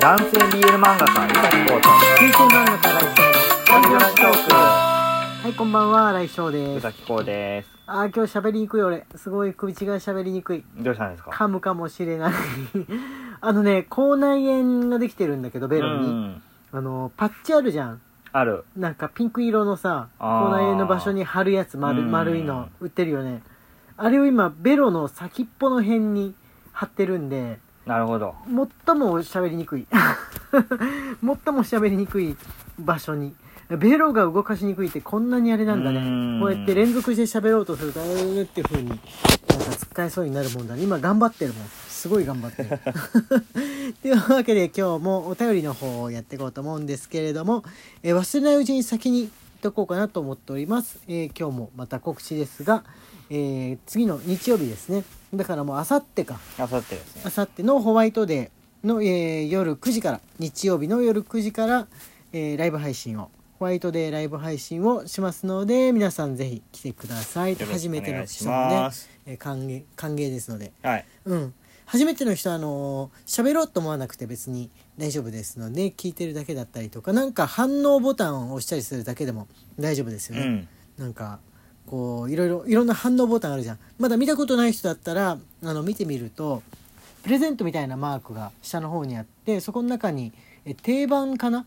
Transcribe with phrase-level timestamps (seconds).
[0.00, 3.14] 男性 BL 漫画家、伊崎浩と、新鮮漫画家来
[3.66, 4.58] 翔のラジオトー
[5.42, 6.12] はいこんばんは。
[6.12, 6.52] 来翔ク。
[6.52, 7.68] です宇崎浩です。
[7.86, 11.30] あー今日喋りにくい俺すごい首が喋りにくいどうしたんですか？
[11.30, 12.32] 噛むかもしれない。
[13.40, 16.06] あのね口内炎ができてるんだけどベロに。
[16.06, 16.42] うん。
[16.72, 18.00] あのパッチあるじゃん。
[18.32, 18.64] ある。
[18.76, 20.50] なんかピンク色のさ口あー。
[20.50, 22.10] 内炎の場所に貼るやつ丸うん。
[22.10, 23.42] 丸いの売ってるよね。
[23.96, 26.34] あれを今ベロの先っぽの辺に
[26.72, 27.58] 貼ってるんで
[27.88, 28.34] なるほど。
[28.44, 28.54] 最
[28.96, 29.86] も喋りにくい。
[29.90, 29.96] 最
[31.22, 32.36] も喋りにくい
[32.78, 33.34] 場所に。
[33.70, 36.40] ベロが動かしにくいってこんなにあれなんだうねん。
[36.40, 39.04] こうやって連続して喋ろうとするとあれっていう風になんか
[39.90, 40.82] 使えそうになるもんだね。
[40.82, 41.66] 今頑張ってるもん。
[41.88, 42.78] すごい頑張ってる。
[44.02, 47.64] というわけで今日もお便りの方をやっていこうと思うんですけれども、
[48.02, 49.30] えー忘れないうちに先に言っ
[49.62, 52.84] とこうかなと思っております、えー今日もまた告知ですが、
[53.30, 57.30] えー次の日曜日ですねだからもうあさってかあさってですねあ。
[57.30, 61.86] さってのホワイトデーの、えー夜9時から日曜日の夜9時から、
[62.32, 69.08] えーライブ配信をホワイトデーライブ配信をしますので皆さんぜひ来てくださいよろし初めてのくお願いし人もねま、す。
[69.26, 71.04] えー歓迎歓迎ですのではい。
[71.26, 80.68] うん初めての人はあのー喋ろうと思わなくて別に大丈夫ですので聞いてるだけだったりとかなんか反応ボタンを押したりするだけでも大丈夫ですよね、うん。
[80.98, 81.38] なんか
[81.90, 86.62] こういろいろいろんな反応ボタンあるじゃんまだ見たことない人だったらあの見てみると
[87.22, 90.32] プレゼントみたいなマークが下の方にあってそこの中に
[90.64, 91.66] え定番かな？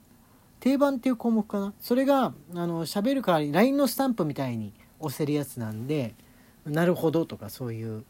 [0.59, 1.73] 定番っていう項目かな？
[1.81, 6.13] それがあの喋る代わりに LINE のスタンプみたいに押せるやつなんで
[6.66, 8.03] 「なるほど」とかそういう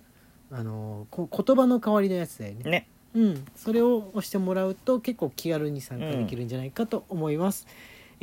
[0.52, 2.70] あのこ言葉の代わりのやつだよね。
[2.70, 2.88] ね。
[3.14, 7.68] うん、それを押してもらうと結構気軽に参加できるんじゃないかと思います。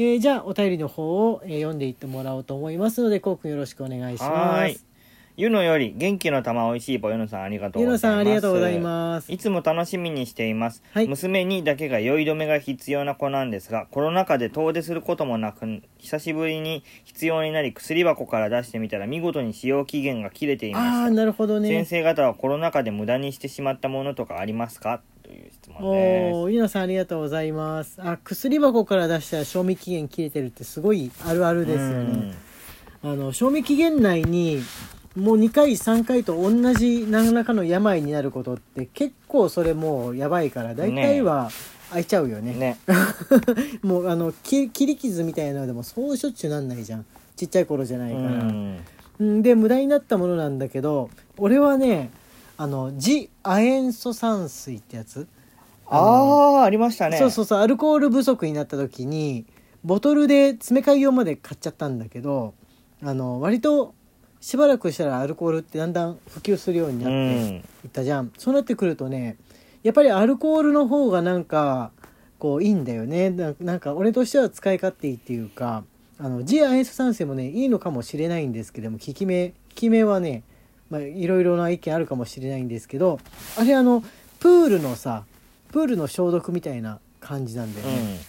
[0.00, 4.84] えーじゃあお便りの方を、えー読んでいってもらおうと思いますのでこうくんよろしくお願いしはーいます。。
[5.36, 8.02] ゆのより元気の玉おいしいぽゆのさんありがとうございます。
[8.05, 9.32] ゆのさんありがとうございます。
[9.32, 21.84] いつも楽しみにしています、はい娘にだけが酔い止めが必要な子なんですがコロナ禍で遠出することもなく久しぶりに必要になり薬箱から出してみたら見事に使用期限が切れていましたああなるほど先ね。
[21.84, 25.02] 生方はコロナ禍で無駄にしてしまったものとかありますか？
[25.28, 28.00] という質問でおーゆのさんありがとうございます。
[28.02, 32.34] あ薬箱から出したら賞味期限切れてるってすごいあるあるすですよね。
[33.02, 34.62] あの賞味期限内に
[35.14, 41.50] もう2回3回と同じ何らかの病になることって結構それもうやばいから大体は
[41.90, 42.55] 開いちゃうよね。
[42.55, 42.78] ね
[43.84, 47.05] もうあのき切り傷みたいなのでもそうしょっちゅうなんないじゃん。
[47.36, 48.78] ちっちゃい頃じゃないから、うん。
[49.20, 52.11] うん、で無駄になったものなんだけど俺はね
[52.58, 55.27] あのジ亜塩素酸水ってやつ。
[55.86, 57.17] ああありましたね。
[57.17, 59.46] そうそうそうアルコール不足になった時に
[59.85, 62.52] ボトルで詰め替え用まで買っちゃったんだけど
[63.02, 63.95] あの割と
[64.41, 69.36] しばらくしたらアルコールってだんだん普及するようになうってんいったじゃん、そうなってくるとね
[69.83, 71.92] やっぱりアルコールの方がなんか
[72.39, 73.30] こういいんだよね。
[73.30, 75.85] ななんか俺としては使い勝手いいっていうか
[76.18, 80.42] あの G アイス酸性もねいいのかもしれないんですけども効き目効き目はね
[80.90, 83.20] まあいろいろな意見あるかもしれないんですけど
[83.56, 84.02] あれあの
[84.40, 85.24] プールのさ
[85.72, 88.20] プールの消毒みたいな感じなんだよね、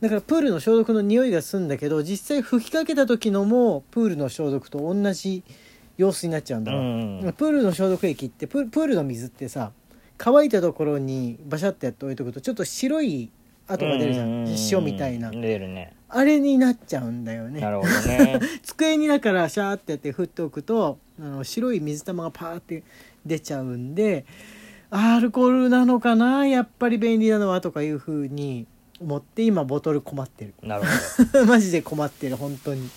[0.00, 5.44] だからプールの消毒の匂いがするんだけど実際吹きかけた時のもプールの消毒と同じ
[5.96, 9.70] 様子になっちゃうんだわ、うんうんプールの消毒液ってプープールの水ってさ
[10.18, 13.30] 乾いたところにバシャってやって置いとくとちょっと白い
[13.68, 15.30] 跡が出るじゃん,、塩みたいな。
[15.30, 15.94] 出るね。
[16.08, 17.60] あれになっちゃうんだよね。
[17.60, 18.40] なるほどね。
[18.62, 22.82] 机にだからシャーってやって振っておくとあの白い水玉がパーって
[23.24, 24.24] 出ちゃうんで
[24.90, 28.66] アルコールなのかなやっぱり便利なのはとかいうふうに
[29.00, 30.54] 思って今ボトル困ってる。
[30.62, 30.82] なる
[31.32, 32.88] ほ マジで困ってる本当に。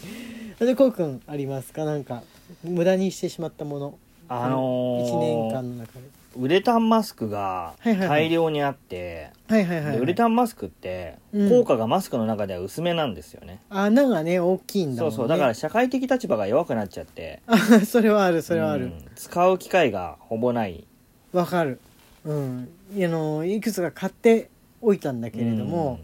[0.60, 1.86] でこうくんありますか？
[1.86, 2.24] なんか
[2.64, 3.98] 無駄にしてしまったもの。
[4.30, 6.00] どあのー1年間の中で
[6.38, 11.50] ウレタンマスクが大量にあって、はいはいはい、はい、でウレタンマスクってうん。
[11.50, 15.16] 効果がマスクの中では薄めなんですよね、穴がね大きいんだもんね。
[15.16, 15.28] そうそう。
[15.28, 17.42] だから社会的立場が弱くなっちゃって。
[17.48, 18.86] あそれはあるそれはある。
[18.86, 18.94] うん。
[19.16, 20.86] 使う機会がほぼない。
[21.32, 21.80] わ、かる。
[22.26, 22.70] うん。
[22.96, 24.50] あのいくつか買って
[24.82, 26.00] おいたんだけれども、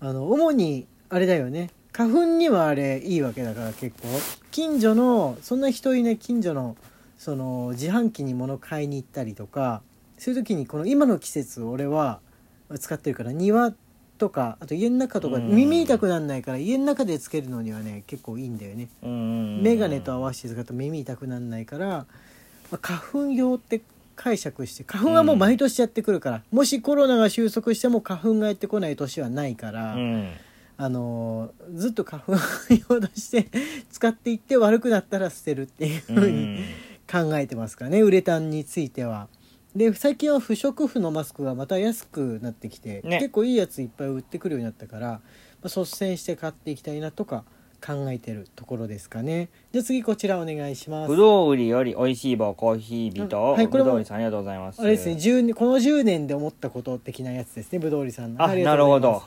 [0.00, 1.70] あの主にあれだよね。
[1.92, 4.08] 花粉にはあれいいわけだから結構。
[4.50, 6.76] 近所のそんな人いない近所の
[7.18, 9.82] その自販機に物買いに行ったりとか
[10.18, 12.20] そういう時にこの今の季節俺は
[12.78, 13.72] 使ってるから庭
[14.18, 15.48] とかあと家の中とかうん。
[15.54, 18.88] 耳痛くなんないから家の中でつけるのにはね結構いいんだよね。
[19.02, 22.06] 眼鏡と合わせて使うと耳痛くなんないから、ま
[22.72, 23.80] あ花粉用って
[24.16, 30.32] 解釈して花粉はもう毎年やってくるから、もしコロナが収束しても花粉がやってこない年はないから、うん。
[30.76, 32.32] あのーずっと花粉
[32.90, 33.48] 用として
[33.90, 36.64] 使っていって悪くなったら捨てるっていうふううにん
[37.10, 39.28] 考えてますからねウレタンについては。
[39.76, 43.18] で最近は不織布のマスクがまた安くなってきて、ね。
[43.18, 45.20] 結構いいやついっぱい売ってくるようになったから、ま
[45.64, 47.44] あ、率先して買っていきたいなとか
[47.84, 49.50] 考えてるところですかね。
[49.72, 51.08] じゃあ次こちらお願いします。
[51.08, 54.80] ぶどう売りより美味しい棒コーヒー人あはいこれもぶどう売りさんありがとうございます。
[54.80, 58.44] あれですね10年この10年で思ったこと的なやつですねぶどうりさんの。
[58.44, 59.22] ありがなるほど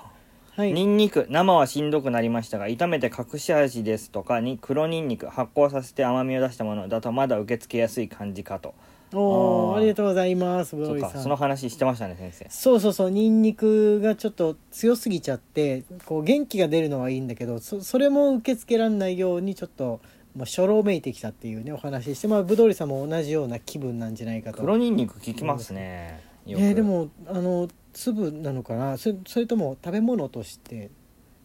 [0.61, 0.73] はい。
[0.73, 8.75] ニンニク生はしんどくなりましたが炒めて隠し味ですとかに黒ニンニク発酵させて甘みを出したものだとまだ受け付けやすい感じかと。
[9.13, 10.75] おーありがとうございます。
[10.75, 12.45] ぶどりさんその話してましたね先生。
[12.49, 19.99] そうそうそうニンニクがちょっと強すぎちゃってこう元気が出るのはいいんだけどそそれも受け付けられないようにちょっと
[20.33, 24.61] まあ、初老めいてきたっていうねお話ししてまあぶどうりさんも同じような気分なんじゃないかと。
[24.61, 28.97] 黒ニンニク効きますねえーでもあの粒なのかな？
[28.97, 30.89] それそれとも食べ物として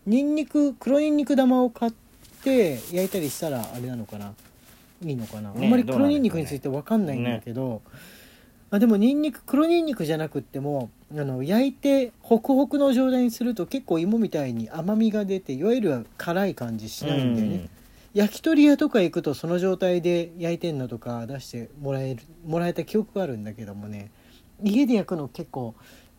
[0.06, 1.93] ニンニク黒ニンニク玉を買っ
[2.44, 4.34] て焼いたりしたらあれなのかな？
[5.04, 7.82] いいのかな、ねあんまり黒ニンニクについて分かんないんだけど、
[8.70, 17.69] あでもニンニク黒ニンニクじゃなくってもあの焼いてホクホクの状態にすると結構芋みたいに甘みが出ていわゆる辛い感じしないんだよね、
[18.14, 24.10] 焼き鳥屋とか行くとその状態で焼いてんのとか出してもらえるもらえた記憶があるんだけどもね。
[24.64, 25.75] 家で焼くの結構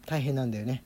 [0.07, 0.83] 大変なんだよね。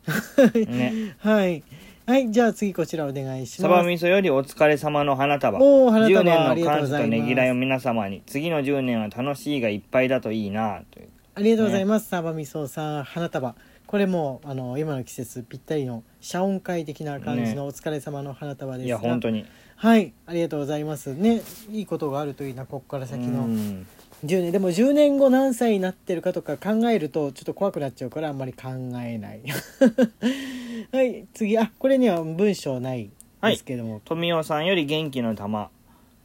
[0.53, 1.15] うんね。
[1.21, 1.63] はい。
[2.07, 3.83] はいじゃあ次こちらお願いしサます。
[3.83, 5.59] バ味噌よりお疲れ様の花束。
[5.61, 10.81] おー花束10年の感謝とねぎらいを皆様に次の10年は楽しいがいっぱいだといいな。
[10.89, 13.55] というありがとうございます、サバみそさん花束。
[13.85, 19.45] これもあの今の季節ぴったりの謝恩会的な感じのお疲れ様の花束ですいや本当に。
[19.75, 21.13] はいありがとうございます。
[21.13, 23.43] ねいいことがあるといいなここから先の。
[23.43, 23.85] うん
[24.25, 28.69] 10年でも10年後何歳になってるかとか考えるとちょっと怖くなっちゃうからあんまり考
[29.03, 29.41] えない
[30.91, 33.09] はい次あこれには文章ない
[33.41, 35.69] ですけども富尾さんより元気の玉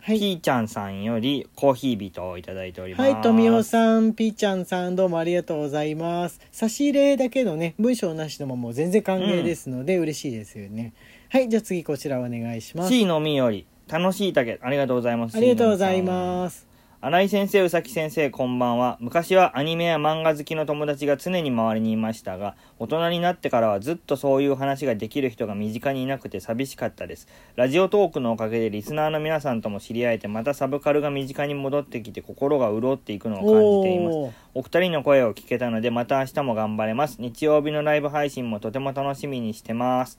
[0.06, 6.40] はい、ピーちゃんさんよりコーヒー人をいただいておりますはい、富尾さん、ピーちゃんさん、どうもありがとうございます。
[6.52, 10.92] 差し入れだけのね、文章なしでももう全然歓迎ですので、嬉しいですよね。
[11.28, 12.90] はい、じゃあ次こちらお願いします。
[12.90, 16.65] C のみより楽しい竹ありがとうございますありがとうございすます。
[17.06, 27.28] 新井先生宇崎先生こんばんは昔はアニメや漫画好きの友達が常に周りにいましたが大人になってからはずっとそういう話ができる人が身近にいなくて寂しかったです。
[27.54, 34.36] ラジオトークのおかげでリスナーの皆さんとも知り合えてまたサブカルが身近に戻ってきて心が潤っていくのを感じています。
[34.54, 37.18] お二人の声を聞けたのでまた明日も頑張れます。
[37.20, 40.18] 日曜日のライブ配信もとても楽しみにしてます。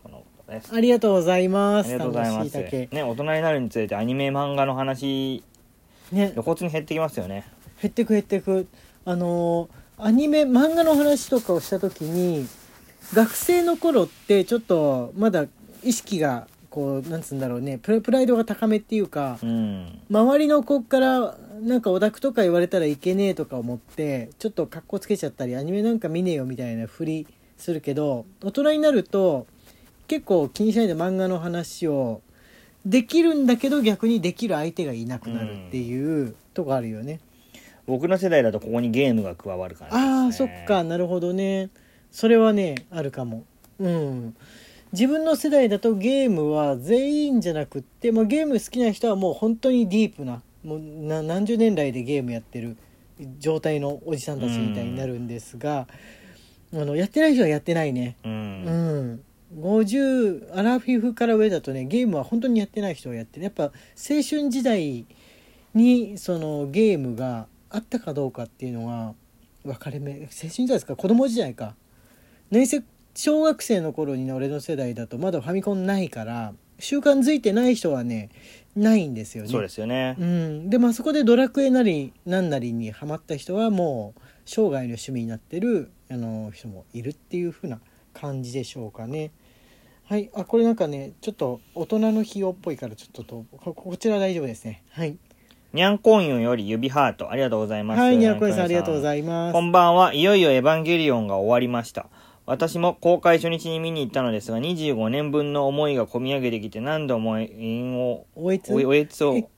[0.74, 1.90] ありがとうございます。
[1.90, 2.58] ありがとうございます。
[2.58, 5.44] ね大人になるにつれてアニメ漫画の話
[6.12, 7.46] ね、露骨に減ってきますよね。
[7.82, 8.68] 減ってく減ってく。
[9.06, 12.48] あのーアニメ、漫画の話とかをした時に、
[13.16, 15.46] 学生の頃ってちょっとまだ
[15.84, 20.00] 意識が、こう、なんつうんだろうね、プラプライドが高めっていうか、うん。
[20.08, 27.28] 周りの子からなんかオタクとか言われたらいけねえとか思ってちょっと格好つけちゃったりアニメなんか見ねえよみたいなふり
[27.58, 29.48] するけど大人になると
[30.08, 32.22] 結構気にしないで漫画の話を
[32.90, 37.20] できるんだけど逆にできる相手がいなくなるっていうとこあるよね。
[37.86, 40.84] 僕の世代だとここにゲームが加わる感じです、ね、ああそっか。
[40.84, 41.70] なるほどね。
[42.12, 43.44] それはねあるかも。
[43.80, 44.36] うん。
[44.94, 52.78] 自分の世代だとゲームは全員じゃなくって、まあ、ゲーム好きな人はもう本当にディープなもうな何十年来でゲームやってる
[53.40, 55.88] 状態のおじさんたちみたいになるんですが、
[56.74, 58.16] あのやってない人はやってないね。
[58.24, 59.24] ううんん
[59.56, 63.44] 50アラフィフから上だとねゲームは本当にやってない人はやってる。
[63.44, 63.72] やっぱ青
[64.22, 65.06] 春時代
[65.74, 69.14] にそのゲームがあったかどうかっていうのが
[69.64, 70.96] 分かれ目青春時代ですか？
[70.96, 71.76] 子供時代か。
[72.52, 72.84] 何せ
[73.16, 78.30] 小学生の頃にね俺の世代だとまだファミコンないから習慣づいてない人はね
[78.76, 79.50] ないんですよね。
[79.50, 80.16] そうですよね。
[80.20, 87.80] うん、でまあそこでドラクエなり何なりにハマった人はもう生涯の趣味になってるあの人もいるっていう風な
[88.20, 89.32] 感じでしょうかね。
[90.06, 90.30] はい。
[90.34, 94.84] あこれなんかねちょっと大人の費用っぽいからちょっととここちら大丈夫ですね。
[94.92, 95.18] はい。
[95.74, 98.00] にゃんこんゆんより指ハートありがとうございます。
[98.00, 99.54] はいにゃんこえさんありがとうごいざいます。
[99.54, 100.14] こんばんは。
[100.14, 102.08] いよいよエヴァンゲリオンが終わりました。
[102.46, 108.74] 私も公開初日に見に行ったのですが25年分の思いが込み上げてきて何度も縁をおえつ？
[108.74, 109.50] おえつをえ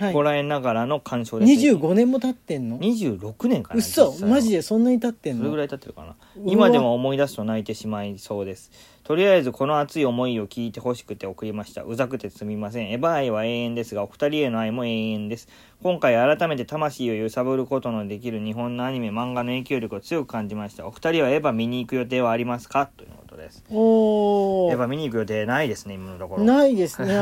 [0.00, 0.12] はい。
[0.12, 4.12] こらえながらの鑑賞です、25年も経ってんの？26年かな嘘。
[4.26, 5.40] マジででそんなに経ってんの？
[5.40, 6.08] それぐらい経ってるかな。
[6.08, 8.70] わ今でも思い出すと泣いてしまいそうです。
[9.04, 11.82] とりあえずこの熱い思いを聞いてほしくて送りました。
[11.82, 12.90] うざくてすみません。
[12.90, 15.48] エヴァ愛は永遠ですがお二人への愛も永遠です
[15.82, 27.16] 今回改めて魂を揺さぶることのできる日本のアニメ漫画の影響力を強く感じましたお二人はエヴァ見に行く予定はありますかということですおーエヴァ見に行く予定ないですね今のところないですね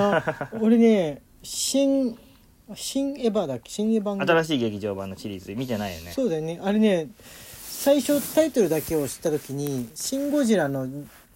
[0.61, 2.19] 俺ね新
[2.75, 3.71] 新エヴァだっけ？
[3.71, 6.13] 新エヴァンゲ新しい劇場版のシリーズ見てないよね。
[6.13, 6.61] そうだよね。
[6.63, 7.09] あれね
[7.65, 10.87] 最初タイトルだけを知った時に「シン・ゴジラ」の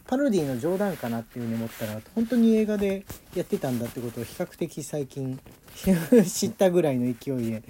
[0.06, 5.38] パロディの冗談かなっていうふうに思ったら本当に映画でやってたんだってことを比較的最近
[6.28, 7.62] 知ったぐらいの勢いで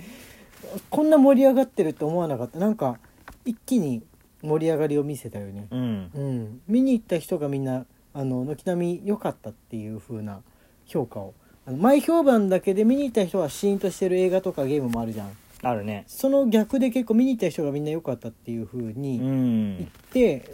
[0.90, 2.58] こんな盛り上がってるって思わなかった。
[2.58, 2.98] なんか
[3.44, 4.02] 一気に
[4.42, 5.66] 盛り上がりを見せたよね。
[5.70, 6.10] うん。
[6.14, 6.60] うん。
[6.66, 10.40] 見に行った人がみんなあの軒並み良かったっていう風な
[10.86, 11.34] 評価を
[11.66, 15.36] 前評判だけで見に行った人はシーンとしてる映画とかゲームもあるじゃん。
[15.62, 16.04] あるね。
[16.08, 19.78] その逆で結構見に行った人がみんな良かったっていう風うにん。
[19.78, 20.44] 言って、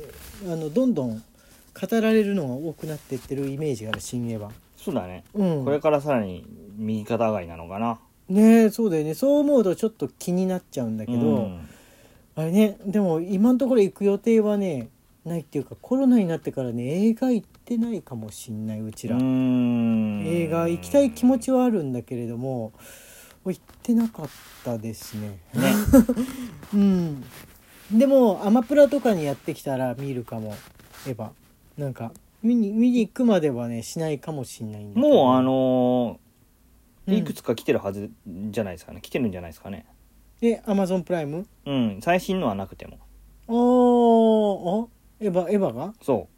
[0.47, 4.51] あのどんどん語られるのが多くなってってるイメージがある新映画。
[4.77, 5.25] そうだね。
[5.33, 5.65] うん。
[5.65, 6.45] これからさらに
[6.77, 7.99] 右肩上がりなのかな。
[8.29, 9.15] ねえそうだよね。
[9.15, 11.69] そう思うとちょっと気になっちゃうんだけど、うん。
[12.37, 14.91] あれねでも今のところ行く予定はね
[15.25, 20.25] ないっていうかコロナになってからね映画行ってないかもしんないうちら、うん。
[20.27, 22.73] 映画行きたい気持ちはあるんだけれども
[23.45, 24.29] 行ってなかっ
[24.65, 25.29] たですね。
[25.29, 25.39] ね。
[26.75, 27.25] うん。
[27.93, 30.55] でもアマプラとかにやってきたら見るかも
[31.07, 31.31] エヴァ。
[31.77, 35.15] なんか見に見に行くまではねしないかもしんないんだけど。
[35.15, 36.21] もうあの
[37.07, 37.15] うん。
[37.15, 39.01] ーいくつか来てるはずじゃないですかね。
[39.01, 39.87] 来てるんじゃないですかね。
[40.43, 41.99] えアマゾンプライムうん。
[42.03, 42.99] 最新のはなくても。
[43.49, 44.98] おーあ？
[45.21, 45.95] エヴァエヴァが？
[46.03, 46.29] そ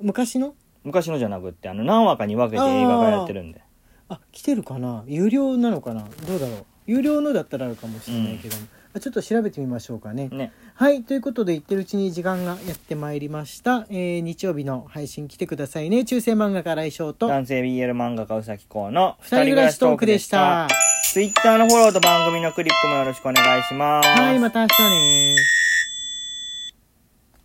[0.00, 0.04] う。
[0.04, 0.54] 昔の？
[0.84, 3.62] 昔のじゃなくってあの何話かに分けて映画がやってるんで。
[4.08, 5.04] あ来てるかな？
[5.06, 6.06] 有料なのかな？
[6.26, 6.64] どうだろう？
[6.86, 8.56] 有料のだったらあるかもしれないけど。
[8.56, 8.62] も、
[8.94, 10.28] あちょっと調べてみましょうかね。
[10.28, 10.52] ね。
[10.74, 16.04] はいということで言ってるうちに時間がやってまいりました、えー日曜日の配信来てくださいね。
[16.04, 17.28] 中世漫画家来翔と。
[17.28, 20.66] 男性 BL 漫画家うさきこうの二人暮らしトークでした。
[21.12, 24.08] ツイッターのフォローと番組のクリップもよろしくお願いします。
[24.08, 25.34] はいまた明日ね